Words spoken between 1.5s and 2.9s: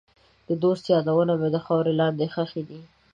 د خاورې لاندې ښخې دي.